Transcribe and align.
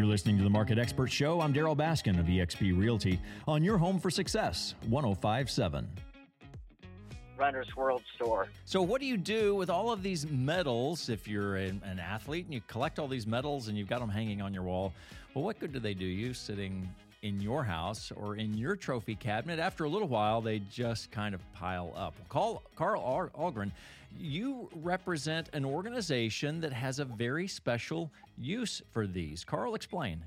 You're 0.00 0.08
listening 0.08 0.38
to 0.38 0.42
the 0.42 0.48
Market 0.48 0.78
Expert 0.78 1.08
Show. 1.08 1.42
I'm 1.42 1.52
Darryl 1.52 1.76
Baskin 1.76 2.18
of 2.18 2.24
eXp 2.24 2.74
Realty 2.74 3.20
on 3.46 3.62
your 3.62 3.76
home 3.76 4.00
for 4.00 4.08
success, 4.08 4.74
1057. 4.88 5.86
Runner's 7.36 7.76
World 7.76 8.02
Store. 8.14 8.48
So, 8.64 8.80
what 8.80 9.02
do 9.02 9.06
you 9.06 9.18
do 9.18 9.54
with 9.54 9.68
all 9.68 9.92
of 9.92 10.02
these 10.02 10.26
medals 10.26 11.10
if 11.10 11.28
you're 11.28 11.56
an, 11.56 11.82
an, 11.84 11.98
athlete 11.98 12.46
and 12.46 12.54
you 12.54 12.62
collect 12.66 12.98
all 12.98 13.08
these 13.08 13.26
medals 13.26 13.68
and 13.68 13.76
you've 13.76 13.90
got 13.90 14.00
them 14.00 14.08
hanging 14.08 14.40
on 14.40 14.54
your 14.54 14.62
wall? 14.62 14.94
Well, 15.34 15.44
what 15.44 15.60
good 15.60 15.70
do 15.70 15.78
they 15.78 15.92
do 15.92 16.06
you 16.06 16.32
sitting 16.32 16.88
in 17.22 17.40
your 17.40 17.62
house 17.62 18.12
or 18.16 18.36
in 18.36 18.56
your 18.56 18.76
trophy 18.76 19.14
cabinet? 19.14 19.58
After 19.58 19.84
a 19.84 19.88
little 19.88 20.08
while, 20.08 20.40
they 20.40 20.60
just 20.70 21.10
kind 21.10 21.34
of 21.34 21.40
pile 21.52 21.92
up. 21.96 22.14
Call 22.28 22.62
Karl 22.76 23.30
Ahlgren. 23.38 23.72
You 24.18 24.68
represent 24.82 25.50
an 25.52 25.64
organization 25.64 26.60
that 26.62 26.72
has 26.72 26.98
a 26.98 27.04
very 27.04 27.46
special 27.46 28.10
use 28.36 28.82
for 28.90 29.06
these. 29.06 29.44
Karl, 29.44 29.74
explain. 29.74 30.22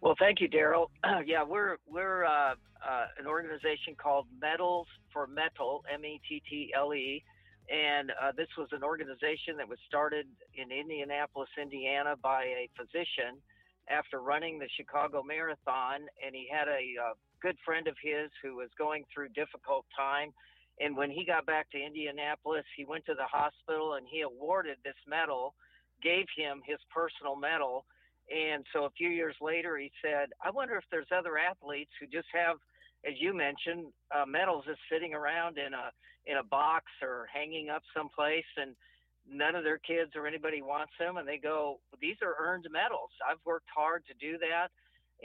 Well, 0.00 0.14
thank 0.18 0.40
you, 0.40 0.48
Darryl. 0.48 0.88
Uh, 1.02 1.20
yeah, 1.26 1.42
we're 1.42 1.78
we're 1.90 2.24
uh, 2.24 2.54
uh, 2.88 3.06
an 3.18 3.26
organization 3.26 3.96
called 3.96 4.26
Medals 4.40 4.86
for 5.12 5.26
Mettle, 5.26 5.84
M-E-T-T-L-E, 5.92 7.24
and 7.68 8.12
uh, 8.22 8.32
this 8.36 8.48
was 8.56 8.68
an 8.72 8.84
organization 8.84 9.56
that 9.56 9.68
was 9.68 9.78
started 9.88 10.26
in 10.54 10.70
Indianapolis, 10.70 11.48
Indiana, 11.60 12.14
by 12.22 12.44
a 12.44 12.70
physician 12.76 13.42
after 13.90 14.20
running 14.20 14.58
the 14.58 14.68
Chicago 14.76 15.22
Marathon, 15.22 16.06
and 16.24 16.34
he 16.34 16.48
had 16.50 16.68
a 16.68 16.94
uh, 17.00 17.14
good 17.40 17.56
friend 17.64 17.88
of 17.88 17.96
his 18.02 18.30
who 18.42 18.56
was 18.56 18.68
going 18.78 19.04
through 19.12 19.28
difficult 19.30 19.84
time. 19.96 20.32
And 20.80 20.96
when 20.96 21.10
he 21.10 21.24
got 21.24 21.46
back 21.46 21.70
to 21.72 21.78
Indianapolis, 21.78 22.64
he 22.76 22.84
went 22.84 23.04
to 23.06 23.14
the 23.14 23.26
hospital 23.26 23.94
and 23.94 24.06
he 24.08 24.22
awarded 24.22 24.78
this 24.84 24.98
medal, 25.08 25.54
gave 26.02 26.26
him 26.36 26.62
his 26.64 26.78
personal 26.94 27.34
medal 27.34 27.84
and 28.30 28.64
so 28.72 28.84
a 28.84 28.90
few 28.90 29.08
years 29.08 29.34
later, 29.40 29.78
he 29.78 29.90
said, 30.04 30.28
I 30.44 30.50
wonder 30.50 30.76
if 30.76 30.84
there's 30.90 31.08
other 31.16 31.38
athletes 31.38 31.90
who 31.98 32.06
just 32.06 32.28
have, 32.34 32.56
as 33.08 33.14
you 33.18 33.34
mentioned, 33.34 33.86
uh, 34.14 34.26
medals 34.26 34.64
just 34.66 34.80
sitting 34.90 35.14
around 35.14 35.58
in 35.58 35.72
a 35.72 35.90
in 36.26 36.36
a 36.36 36.44
box 36.44 36.84
or 37.00 37.26
hanging 37.32 37.70
up 37.70 37.82
someplace, 37.96 38.44
and 38.58 38.76
none 39.30 39.54
of 39.54 39.64
their 39.64 39.78
kids 39.78 40.12
or 40.16 40.26
anybody 40.26 40.62
wants 40.62 40.92
them, 40.98 41.16
and 41.16 41.28
they 41.28 41.38
go, 41.38 41.80
these 42.00 42.16
are 42.22 42.34
earned 42.40 42.66
medals. 42.70 43.10
I've 43.28 43.38
worked 43.44 43.68
hard 43.74 44.04
to 44.06 44.14
do 44.14 44.38
that. 44.38 44.68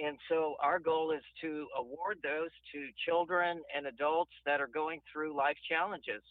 And 0.04 0.18
so 0.28 0.56
our 0.62 0.80
goal 0.80 1.12
is 1.12 1.22
to 1.42 1.68
award 1.78 2.18
those 2.24 2.50
to 2.74 2.88
children 3.06 3.62
and 3.76 3.86
adults 3.86 4.32
that 4.46 4.60
are 4.60 4.68
going 4.68 5.00
through 5.12 5.36
life 5.38 5.58
challenges. 5.70 6.24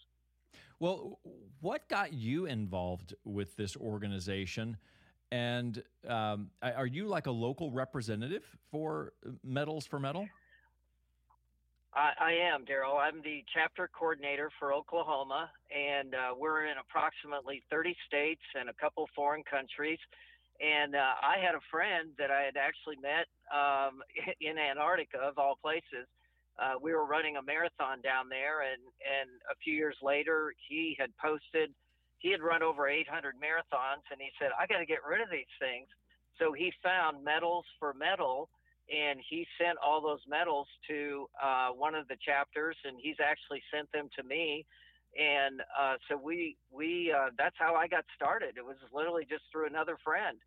Well, 0.81 1.21
what 1.61 1.89
got 1.89 2.13
you 2.13 2.47
involved 2.47 3.15
with 3.25 3.55
this 3.57 3.77
organization? 3.77 4.77
And 5.31 5.83
um, 6.09 6.51
are 6.61 6.87
you 6.87 7.07
like 7.07 7.27
a 7.27 7.31
local 7.31 7.71
representative 7.71 8.45
for 8.71 9.13
Medals 9.45 9.87
for 9.87 10.01
Mettle? 10.01 10.27
I, 11.95 12.13
I 12.19 12.33
am, 12.33 12.65
Darryl. 12.65 12.97
I'm 12.97 13.21
the 13.23 13.45
chapter 13.53 13.89
coordinator 13.93 14.51
for 14.59 14.73
Oklahoma, 14.73 15.51
and 15.69 16.15
uh, 16.15 16.33
we're 16.37 16.65
in 16.67 16.77
approximately 16.81 17.63
30 17.71 17.95
states 18.07 18.43
and 18.59 18.71
a 18.71 18.77
couple 18.81 19.09
foreign 19.15 19.45
countries. 19.45 19.99
And 20.61 20.95
uh, 20.95 21.21
I 21.21 21.37
had 21.45 21.55
a 21.55 21.65
friend 21.71 22.11
that 22.19 22.31
I 22.31 22.43
had 22.49 22.57
actually 22.57 22.97
met 22.97 23.29
um, 23.53 24.01
in 24.41 24.57
Antarctica, 24.57 25.19
of 25.19 25.39
all 25.39 25.59
places. 25.61 26.09
Uh, 26.57 26.77
we 26.81 26.93
were 26.93 27.05
running 27.05 27.37
a 27.37 27.43
marathon 27.43 28.01
down 28.01 28.29
there, 28.29 28.65
and, 28.65 28.81
and 29.05 29.29
a 29.51 29.57
few 29.65 29.75
years 29.75 29.97
later, 30.03 30.55
he 30.69 30.97
had 30.99 31.11
posted 31.21 31.73
he 32.23 32.31
had 32.31 32.41
run 32.41 32.63
over 32.63 32.87
800 32.87 33.35
marathons 33.35 34.07
and 34.15 34.23
he 34.23 34.31
said, 34.39 34.55
I 34.55 34.71
got 34.71 34.79
to 34.79 34.87
get 34.87 35.03
rid 35.03 35.21
of 35.21 35.29
these 35.29 35.51
things. 35.59 35.91
So 36.39 36.55
he 36.55 36.73
found 36.79 37.25
medals 37.25 37.67
for 37.83 37.93
mettle 37.93 38.49
and 38.91 39.21
he 39.29 39.47
sent 39.61 39.79
all 39.85 40.01
those 40.01 40.21
medals 40.29 40.67
to 40.89 41.27
uh, 41.43 41.69
one 41.69 41.95
of 41.95 42.09
the 42.09 42.17
chapters 42.25 42.77
and 42.85 42.97
he's 43.01 43.17
actually 43.23 43.63
sent 43.73 43.91
them 43.93 44.09
to 44.19 44.25
me. 44.25 44.67
And 45.19 45.61
uh, 45.79 45.95
so 46.09 46.17
we, 46.17 46.57
we, 46.71 47.15
uh, 47.17 47.31
that's 47.37 47.57
how 47.59 47.75
I 47.75 47.87
got 47.87 48.05
started. 48.17 48.57
It 48.57 48.65
was 48.65 48.77
literally 48.93 49.27
just 49.29 49.43
through 49.53 49.67
another 49.67 49.99
friend. 50.03 50.39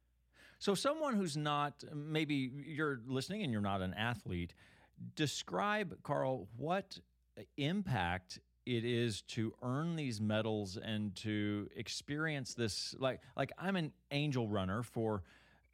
So 0.57 0.73
someone 0.73 1.15
who's 1.15 1.37
not, 1.37 1.83
maybe 1.93 2.51
you're 2.65 3.01
listening 3.05 3.43
and 3.43 3.51
you're 3.51 3.61
not 3.61 3.81
an 3.81 3.93
athlete, 3.93 4.53
describe, 5.15 6.01
Karl, 6.03 6.47
what 6.57 6.97
impact 7.57 8.39
it 8.65 8.83
is 8.83 9.21
to 9.21 9.53
earn 9.61 9.95
these 9.95 10.19
medals 10.19 10.77
and 10.77 11.15
to 11.15 11.69
experience 11.75 12.55
this 12.55 12.95
like 12.97 13.21
like 13.35 13.51
I'm 13.59 13.75
an 13.75 13.91
angel 14.09 14.47
runner 14.47 14.81
for 14.81 15.21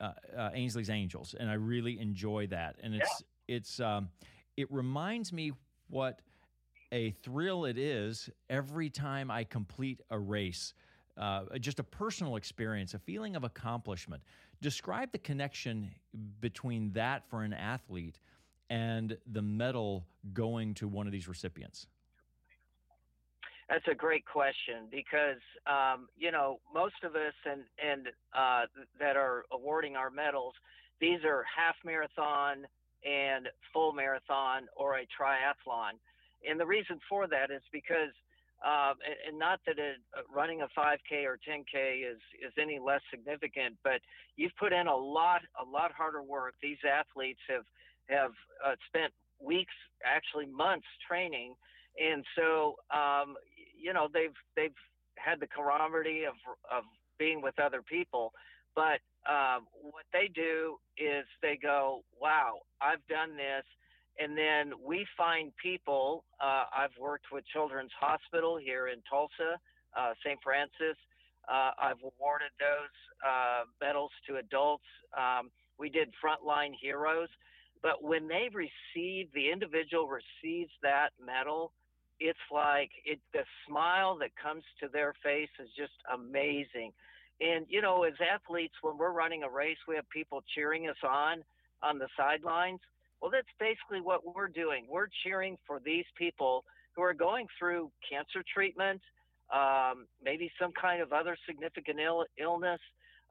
uh, 0.01 0.11
uh, 0.35 0.49
Ainsley's 0.53 0.89
Angels, 0.89 1.35
and 1.39 1.49
I 1.49 1.53
really 1.53 1.99
enjoy 1.99 2.47
that. 2.47 2.75
And 2.81 2.95
it's 2.95 3.23
yeah. 3.47 3.55
it's 3.55 3.79
um, 3.79 4.09
it 4.57 4.71
reminds 4.71 5.31
me 5.31 5.51
what 5.89 6.21
a 6.91 7.11
thrill 7.23 7.65
it 7.65 7.77
is 7.77 8.29
every 8.49 8.89
time 8.89 9.31
I 9.31 9.43
complete 9.43 10.01
a 10.09 10.19
race. 10.19 10.73
Uh, 11.17 11.43
just 11.59 11.79
a 11.79 11.83
personal 11.83 12.35
experience, 12.35 12.93
a 12.93 12.99
feeling 12.99 13.35
of 13.35 13.43
accomplishment. 13.43 14.23
Describe 14.61 15.11
the 15.11 15.17
connection 15.17 15.91
between 16.39 16.91
that 16.93 17.29
for 17.29 17.43
an 17.43 17.53
athlete 17.53 18.19
and 18.69 19.17
the 19.31 19.41
medal 19.41 20.07
going 20.33 20.73
to 20.75 20.87
one 20.87 21.05
of 21.05 21.11
these 21.11 21.27
recipients. 21.27 21.87
That's 23.71 23.87
a 23.89 23.95
great 23.95 24.25
question 24.25 24.91
because 24.91 25.39
um, 25.65 26.09
you 26.17 26.29
know 26.29 26.59
most 26.75 26.99
of 27.05 27.15
us 27.15 27.33
and 27.45 27.61
and 27.79 28.07
uh, 28.35 28.67
that 28.99 29.15
are 29.15 29.45
awarding 29.53 29.95
our 29.95 30.09
medals, 30.09 30.53
these 30.99 31.23
are 31.23 31.45
half 31.47 31.75
marathon 31.85 32.67
and 33.05 33.47
full 33.71 33.93
marathon 33.93 34.67
or 34.75 34.97
a 34.97 35.07
triathlon, 35.07 35.95
and 36.45 36.59
the 36.59 36.65
reason 36.65 36.99
for 37.07 37.27
that 37.27 37.49
is 37.49 37.61
because 37.71 38.11
uh, 38.59 38.91
and, 39.25 39.39
not 39.39 39.61
that 39.65 39.77
running 40.35 40.63
a 40.63 40.67
5K 40.77 41.23
or 41.23 41.39
10K 41.39 42.01
is 42.11 42.19
is 42.45 42.51
any 42.61 42.77
less 42.77 43.01
significant, 43.09 43.77
but 43.85 44.01
you've 44.35 44.55
put 44.59 44.73
in 44.73 44.87
a 44.87 44.95
lot 44.95 45.43
a 45.57 45.63
lot 45.63 45.93
harder 45.93 46.21
work. 46.21 46.55
These 46.61 46.83
athletes 46.83 47.39
have 47.47 47.63
have 48.09 48.31
uh, 48.67 48.75
spent 48.89 49.13
weeks, 49.39 49.73
actually 50.03 50.47
months, 50.47 50.87
training 51.07 51.55
and 51.99 52.23
so 52.37 52.75
um, 52.93 53.35
you 53.81 53.93
know 53.93 54.07
they've 54.13 54.35
they've 54.55 54.75
had 55.17 55.39
the 55.39 55.47
camaraderie 55.47 56.25
of 56.25 56.35
of 56.71 56.83
being 57.17 57.41
with 57.41 57.59
other 57.59 57.81
people, 57.81 58.33
but 58.75 58.99
um, 59.29 59.67
what 59.81 60.05
they 60.13 60.29
do 60.33 60.77
is 60.97 61.25
they 61.41 61.57
go, 61.61 62.03
"Wow, 62.19 62.61
I've 62.81 63.05
done 63.07 63.35
this," 63.35 63.65
and 64.19 64.37
then 64.37 64.73
we 64.83 65.05
find 65.17 65.51
people. 65.61 66.23
Uh, 66.39 66.65
I've 66.75 66.97
worked 66.99 67.25
with 67.31 67.45
Children's 67.53 67.91
Hospital 67.99 68.57
here 68.57 68.87
in 68.87 69.01
Tulsa, 69.09 69.59
uh, 69.97 70.13
St. 70.25 70.39
Francis. 70.43 70.97
Uh, 71.49 71.71
I've 71.81 71.99
awarded 71.99 72.51
those 72.59 72.95
uh, 73.25 73.63
medals 73.81 74.11
to 74.27 74.37
adults. 74.37 74.85
Um, 75.17 75.49
we 75.79 75.89
did 75.89 76.09
Frontline 76.23 76.73
Heroes, 76.79 77.29
but 77.81 78.03
when 78.03 78.27
they 78.27 78.49
receive, 78.53 79.27
the 79.33 79.51
individual 79.51 80.07
receives 80.07 80.71
that 80.83 81.09
medal, 81.23 81.73
it's 82.21 82.47
like 82.51 82.91
it 83.03 83.19
the 83.33 83.43
smile 83.67 84.15
that 84.19 84.29
comes 84.41 84.63
to 84.79 84.87
their 84.87 85.13
face 85.23 85.49
is 85.59 85.69
just 85.75 85.97
amazing. 86.13 86.93
And 87.41 87.65
you 87.67 87.81
know, 87.81 88.03
as 88.03 88.13
athletes, 88.21 88.75
when 88.81 88.97
we're 88.97 89.11
running 89.11 89.43
a 89.43 89.49
race, 89.49 89.77
we 89.87 89.95
have 89.95 90.07
people 90.09 90.43
cheering 90.55 90.87
us 90.87 91.01
on 91.03 91.43
on 91.81 91.97
the 91.97 92.07
sidelines. 92.15 92.79
Well, 93.21 93.31
that's 93.31 93.51
basically 93.59 94.01
what 94.01 94.21
we're 94.35 94.47
doing. 94.47 94.85
We're 94.89 95.09
cheering 95.23 95.57
for 95.65 95.79
these 95.83 96.05
people 96.15 96.63
who 96.95 97.01
are 97.01 97.13
going 97.13 97.47
through 97.57 97.91
cancer 98.07 98.43
treatment, 98.53 99.01
um, 99.53 100.05
maybe 100.23 100.51
some 100.59 100.71
kind 100.79 101.01
of 101.01 101.13
other 101.13 101.37
significant 101.47 101.99
Ill- 101.99 102.25
illness, 102.39 102.79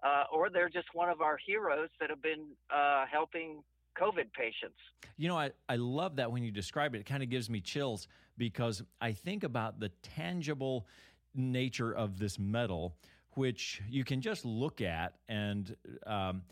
uh, 0.03 0.25
or 0.33 0.49
they're 0.51 0.69
just 0.69 0.89
one 0.95 1.09
of 1.09 1.21
our 1.21 1.39
heroes 1.45 1.89
that 2.01 2.11
have 2.11 2.23
been 2.23 2.47
uh, 2.75 3.05
helping 3.11 3.63
COVID 3.99 4.33
patients. 4.33 4.79
You 5.17 5.29
know, 5.29 5.39
I, 5.39 5.51
I 5.69 5.77
love 5.77 6.17
that 6.17 6.31
when 6.31 6.43
you 6.43 6.51
describe 6.51 6.95
it. 6.95 7.01
It 7.01 7.07
kind 7.07 7.23
of 7.23 7.31
gives 7.31 7.49
me 7.51 7.61
chills 7.61 8.09
because 8.37 8.83
I 9.01 9.13
think 9.13 9.45
about 9.45 9.81
the 9.81 9.91
tangible 10.03 10.87
nature 11.35 11.93
of 11.93 12.19
this 12.19 12.39
medal, 12.39 12.97
which 13.33 13.83
you 13.89 14.05
can 14.05 14.21
just 14.21 14.45
look 14.45 14.81
at 14.81 15.15
and 15.29 15.77
um, 16.07 16.43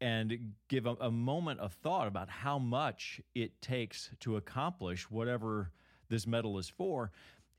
and 0.00 0.52
give 0.68 0.86
a, 0.86 0.94
a 1.00 1.10
moment 1.10 1.60
of 1.60 1.72
thought 1.72 2.06
about 2.06 2.28
how 2.28 2.58
much 2.58 3.20
it 3.34 3.60
takes 3.62 4.10
to 4.20 4.36
accomplish 4.36 5.10
whatever 5.10 5.70
this 6.08 6.26
medal 6.26 6.58
is 6.58 6.68
for 6.68 7.10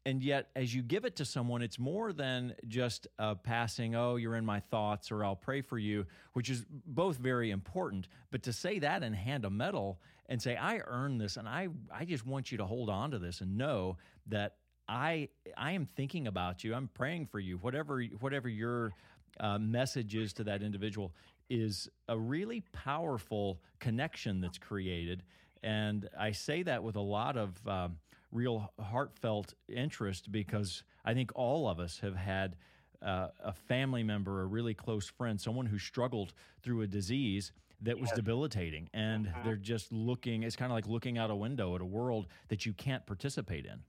and 0.05 0.23
yet 0.23 0.49
as 0.55 0.73
you 0.73 0.81
give 0.81 1.05
it 1.05 1.15
to 1.15 1.25
someone 1.25 1.61
it's 1.61 1.79
more 1.79 2.13
than 2.13 2.53
just 2.67 3.07
a 3.19 3.35
passing 3.35 3.95
oh 3.95 4.15
you're 4.15 4.35
in 4.35 4.45
my 4.45 4.59
thoughts 4.59 5.11
or 5.11 5.23
i'll 5.23 5.35
pray 5.35 5.61
for 5.61 5.77
you 5.77 6.05
which 6.33 6.49
is 6.49 6.65
both 6.87 7.17
very 7.17 7.51
important 7.51 8.07
but 8.31 8.43
to 8.43 8.53
say 8.53 8.79
that 8.79 9.03
and 9.03 9.15
hand 9.15 9.45
a 9.45 9.49
medal 9.49 9.99
and 10.27 10.41
say 10.41 10.55
i 10.55 10.79
earned 10.85 11.19
this 11.19 11.37
and 11.37 11.47
i 11.47 11.67
i 11.93 12.05
just 12.05 12.25
want 12.25 12.51
you 12.51 12.57
to 12.57 12.65
hold 12.65 12.89
on 12.89 13.11
to 13.11 13.19
this 13.19 13.41
and 13.41 13.57
know 13.57 13.97
that 14.27 14.55
i 14.87 15.27
i 15.57 15.71
am 15.71 15.87
thinking 15.95 16.27
about 16.27 16.63
you 16.63 16.73
i'm 16.73 16.89
praying 16.93 17.25
for 17.25 17.39
you 17.39 17.57
whatever 17.57 18.01
whatever 18.19 18.49
your 18.49 18.91
uh, 19.39 19.57
message 19.57 20.15
is 20.15 20.33
to 20.33 20.43
that 20.43 20.61
individual 20.61 21.11
is 21.49 21.89
a 22.07 22.17
really 22.17 22.61
powerful 22.71 23.59
connection 23.79 24.41
that's 24.41 24.57
created. 24.57 25.23
And 25.63 26.09
I 26.17 26.31
say 26.31 26.63
that 26.63 26.83
with 26.83 26.95
a 26.95 27.01
lot 27.01 27.37
of 27.37 27.67
um, 27.67 27.97
real 28.35 28.71
heartfelt 28.79 29.53
interest 29.69 30.31
because 30.31 30.83
I 31.03 31.13
think 31.13 31.31
all 31.35 31.67
of 31.67 31.79
us 31.79 31.99
have 31.99 32.15
had 32.15 32.57
uh, 33.01 33.27
a 33.43 33.53
family 33.53 34.03
member, 34.03 34.41
a 34.41 34.45
really 34.45 34.73
close 34.73 35.07
friend, 35.07 35.39
someone 35.39 35.65
who 35.65 35.79
struggled 35.79 36.33
through 36.61 36.81
a 36.81 36.87
disease 36.87 37.51
that 37.81 37.99
was 37.99 38.09
yes. 38.09 38.17
debilitating. 38.17 38.89
And 38.93 39.27
uh-huh. 39.27 39.39
they're 39.43 39.55
just 39.55 39.91
looking, 39.91 40.43
it's 40.43 40.55
kind 40.55 40.71
of 40.71 40.75
like 40.75 40.87
looking 40.87 41.17
out 41.17 41.31
a 41.31 41.35
window 41.35 41.75
at 41.75 41.81
a 41.81 41.85
world 41.85 42.27
that 42.49 42.65
you 42.65 42.73
can't 42.73 43.05
participate 43.05 43.65
in. 43.65 43.81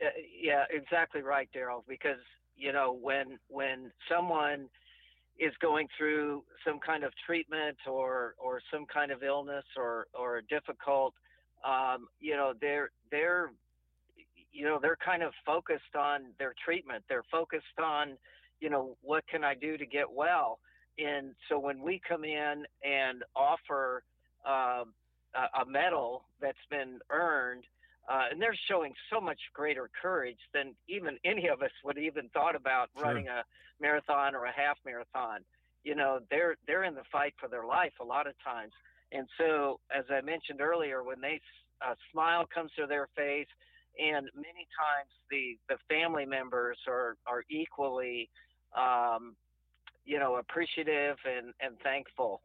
Uh, 0.00 0.08
yeah, 0.40 0.64
exactly 0.70 1.22
right, 1.22 1.48
Darryl. 1.54 1.82
Because 1.86 2.20
you 2.56 2.72
know, 2.72 2.96
when 3.00 3.38
when 3.48 3.90
someone 4.10 4.68
is 5.38 5.52
going 5.60 5.88
through 5.96 6.44
some 6.66 6.78
kind 6.78 7.04
of 7.04 7.12
treatment 7.26 7.78
or 7.88 8.34
or 8.38 8.60
some 8.72 8.86
kind 8.86 9.10
of 9.10 9.22
illness 9.22 9.64
or 9.76 10.06
or 10.18 10.42
difficult, 10.42 11.14
um, 11.64 12.08
you 12.20 12.36
know, 12.36 12.52
they're 12.60 12.90
they're 13.10 13.50
you 14.52 14.64
know 14.64 14.78
they're 14.80 14.98
kind 15.04 15.22
of 15.22 15.32
focused 15.44 15.96
on 15.98 16.26
their 16.38 16.54
treatment. 16.64 17.04
They're 17.08 17.24
focused 17.30 17.78
on, 17.82 18.16
you 18.60 18.70
know, 18.70 18.96
what 19.02 19.26
can 19.28 19.44
I 19.44 19.54
do 19.54 19.76
to 19.76 19.86
get 19.86 20.10
well. 20.10 20.58
And 20.98 21.34
so 21.48 21.58
when 21.58 21.80
we 21.80 22.00
come 22.06 22.24
in 22.24 22.64
and 22.84 23.22
offer 23.34 24.02
um, 24.44 24.92
a, 25.34 25.62
a 25.62 25.66
medal 25.66 26.24
that's 26.40 26.58
been 26.70 26.98
earned 27.10 27.64
uh, 28.08 28.24
and 28.30 28.42
they're 28.42 28.56
showing 28.68 28.92
so 29.12 29.20
much 29.20 29.38
greater 29.54 29.88
courage 30.00 30.38
than 30.52 30.74
even 30.88 31.18
any 31.24 31.48
of 31.48 31.62
us 31.62 31.70
would 31.84 31.98
even 31.98 32.28
thought 32.30 32.56
about 32.56 32.88
sure. 32.96 33.06
running 33.06 33.28
a 33.28 33.44
marathon 33.80 34.34
or 34.34 34.46
a 34.46 34.52
half 34.52 34.78
marathon. 34.84 35.40
You 35.84 35.94
know, 35.94 36.18
they're 36.28 36.56
they're 36.66 36.84
in 36.84 36.94
the 36.94 37.04
fight 37.12 37.34
for 37.40 37.48
their 37.48 37.64
life 37.64 37.92
a 38.00 38.04
lot 38.04 38.26
of 38.26 38.34
times. 38.44 38.72
And 39.12 39.26
so, 39.38 39.80
as 39.96 40.04
I 40.10 40.20
mentioned 40.20 40.60
earlier, 40.60 41.02
when 41.02 41.20
they 41.20 41.40
a 41.82 41.96
smile 42.12 42.44
comes 42.52 42.70
to 42.78 42.86
their 42.86 43.08
face, 43.16 43.46
and 43.98 44.28
many 44.34 44.66
times 44.78 45.10
the 45.30 45.58
the 45.68 45.76
family 45.88 46.24
members 46.24 46.78
are 46.86 47.16
are 47.26 47.42
equally, 47.50 48.30
um, 48.76 49.34
you 50.04 50.18
know, 50.18 50.36
appreciative 50.36 51.16
and 51.24 51.52
and 51.60 51.78
thankful. 51.82 52.42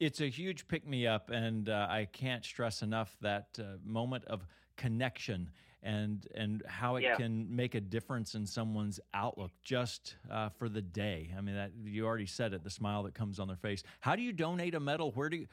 It's 0.00 0.20
a 0.20 0.28
huge 0.28 0.68
pick 0.68 0.86
me 0.86 1.06
up, 1.06 1.30
and 1.30 1.68
uh, 1.68 1.88
I 1.90 2.06
can't 2.12 2.44
stress 2.44 2.82
enough 2.82 3.16
that 3.20 3.58
uh, 3.58 3.78
moment 3.84 4.24
of 4.26 4.46
connection 4.76 5.50
and 5.82 6.26
and 6.34 6.62
how 6.66 6.96
it 6.96 7.02
yeah. 7.02 7.16
can 7.16 7.54
make 7.54 7.74
a 7.74 7.80
difference 7.80 8.34
in 8.34 8.46
someone's 8.46 8.98
outlook 9.14 9.52
just 9.62 10.16
uh, 10.30 10.48
for 10.48 10.68
the 10.68 10.82
day. 10.82 11.32
I 11.36 11.40
mean, 11.40 11.54
that 11.54 11.72
you 11.84 12.06
already 12.06 12.26
said 12.26 12.52
it, 12.52 12.64
the 12.64 12.70
smile 12.70 13.02
that 13.04 13.14
comes 13.14 13.38
on 13.38 13.48
their 13.48 13.56
face. 13.56 13.82
How 14.00 14.16
do 14.16 14.22
you 14.22 14.32
donate 14.32 14.74
a 14.74 14.80
medal? 14.80 15.12
Where 15.12 15.28
do 15.28 15.36
you, 15.36 15.46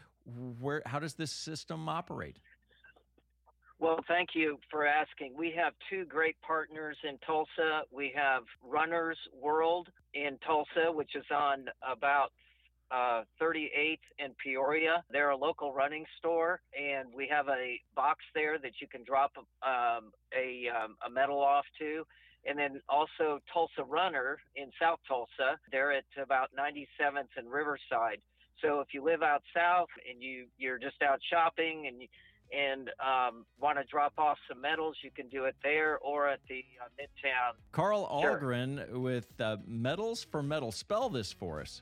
where 0.59 0.81
how 0.85 0.99
does 0.99 1.13
this 1.13 1.31
system 1.31 1.87
operate? 1.87 2.37
Well, 3.77 3.99
thank 4.07 4.29
you 4.33 4.57
for 4.71 4.87
asking. 4.87 5.33
We 5.37 5.53
have 5.57 5.73
two 5.89 6.05
great 6.05 6.37
partners 6.41 6.97
in 7.07 7.17
Tulsa. 7.25 7.81
We 7.91 8.13
have 8.15 8.43
Runners 8.63 9.17
World 9.33 9.89
in 10.13 10.37
Tulsa, 10.45 10.91
which 10.91 11.13
is 11.13 11.25
on 11.29 11.65
about 11.85 12.31
uh, 12.91 13.23
38th 13.41 13.97
in 14.19 14.31
Peoria. 14.43 15.03
They're 15.11 15.31
a 15.31 15.37
local 15.37 15.73
running 15.73 16.05
store, 16.19 16.61
and 16.77 17.09
we 17.15 17.27
have 17.29 17.47
a 17.47 17.79
box 17.95 18.19
there 18.33 18.57
that 18.59 18.73
you 18.81 18.87
can 18.87 19.03
drop 19.03 19.31
um, 19.37 20.11
a, 20.35 20.69
um, 20.69 20.95
a 21.05 21.09
medal 21.09 21.39
off 21.39 21.65
to. 21.79 22.05
And 22.47 22.59
then 22.59 22.79
also 22.87 23.39
Tulsa 23.51 23.83
Runner 23.87 24.37
in 24.55 24.69
South 24.79 24.99
Tulsa. 25.07 25.57
They're 25.71 25.93
at 25.93 26.05
about 26.21 26.49
97th 26.57 27.33
and 27.37 27.51
Riverside. 27.51 28.21
So 28.61 28.79
if 28.79 28.89
you 28.93 29.03
live 29.03 29.21
out 29.21 29.41
south 29.53 29.89
and 30.09 30.21
you 30.21 30.45
you're 30.57 30.79
just 30.79 31.01
out 31.01 31.19
shopping 31.29 31.87
and 31.87 32.01
you, 32.01 32.07
and 32.55 32.89
um, 32.99 33.45
want 33.59 33.77
to 33.77 33.83
drop 33.85 34.13
off 34.17 34.37
some 34.47 34.61
medals, 34.61 34.97
you 35.03 35.09
can 35.11 35.27
do 35.29 35.45
it 35.45 35.55
there 35.63 35.97
or 35.99 36.29
at 36.29 36.39
the 36.47 36.63
uh, 36.81 36.87
Midtown. 36.99 37.53
Karl 37.71 38.07
Ahlgren 38.07 38.87
sure. 38.87 38.99
with 38.99 39.27
uh, 39.39 39.57
Medals 39.65 40.23
for 40.23 40.43
Mettle. 40.43 40.71
Spell 40.71 41.09
this 41.09 41.31
for 41.31 41.59
us. 41.59 41.81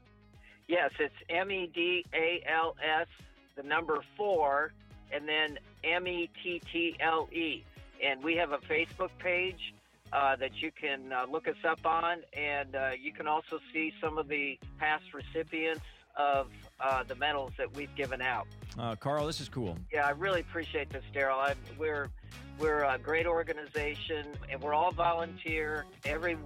Yes, 0.68 0.92
it's 1.00 1.16
M 1.30 1.52
E 1.52 1.70
D 1.74 2.06
A 2.14 2.44
L 2.50 2.76
S, 2.82 3.08
the 3.56 3.64
number 3.64 4.00
four, 4.18 4.74
and 5.12 5.28
then 5.28 5.60
M 5.84 6.08
E 6.08 6.30
T 6.42 6.62
T 6.72 6.96
L 7.00 7.28
E. 7.32 7.64
And 8.04 8.24
we 8.24 8.36
have 8.36 8.52
a 8.52 8.58
Facebook 8.58 9.12
page 9.20 9.74
uh, 10.12 10.36
that 10.38 10.62
you 10.62 10.72
can 10.72 11.12
uh, 11.12 11.26
look 11.32 11.48
us 11.48 11.56
up 11.68 11.86
on, 11.86 12.18
and 12.38 12.76
uh, 12.76 12.92
you 13.00 13.12
can 13.12 13.28
also 13.28 13.60
see 13.72 13.94
some 14.02 14.18
of 14.18 14.28
the 14.28 14.60
past 14.80 15.06
recipients 15.14 15.82
of 16.16 16.50
uh, 16.80 17.04
the 17.04 17.16
medals 17.16 17.52
that 17.58 17.76
we've 17.76 17.94
given 17.96 18.22
out. 18.22 18.46
Uh, 18.78 18.96
Karl, 18.96 19.26
this 19.26 19.42
is 19.42 19.50
cool. 19.50 19.78
Yeah, 19.92 20.06
I 20.06 20.12
really 20.12 20.42
appreciate 20.42 20.90
this, 20.90 21.04
Darryl. 21.14 21.56
We're 21.78 22.10
we're 22.60 22.84
a 22.84 23.00
great 23.00 23.26
organization, 23.26 24.28
and 24.52 24.62
we're 24.62 24.76
all 24.76 24.92
volunteer. 24.92 25.86
Every 26.06 26.38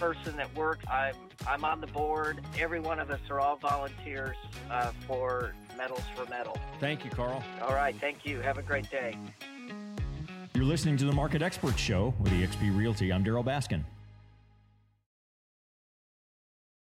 person 0.00 0.36
that 0.38 0.52
works. 0.56 0.84
I'm 0.90 1.14
I'm 1.46 1.64
on 1.64 1.80
the 1.80 1.86
board. 1.86 2.40
Every 2.58 2.80
one 2.80 2.98
of 2.98 3.10
us 3.10 3.20
are 3.28 3.38
all 3.38 3.56
volunteers 3.56 4.36
uh, 4.70 4.92
for 5.06 5.54
Medals 5.76 6.02
for 6.16 6.24
Mettle. 6.26 6.58
Thank 6.80 7.04
you, 7.04 7.10
Karl. 7.10 7.42
All 7.62 7.74
right, 7.74 7.94
thank 8.00 8.24
you. 8.24 8.40
Have 8.40 8.58
a 8.58 8.62
great 8.62 8.90
day. 8.90 9.16
You're 10.54 10.64
listening 10.64 10.96
to 10.98 11.04
the 11.04 11.12
Market 11.12 11.42
Expert 11.42 11.78
Show 11.78 12.14
with 12.18 12.32
eXp 12.32 12.76
Realty. 12.76 13.12
I'm 13.12 13.24
Darryl 13.24 13.44
Baskin. 13.44 13.84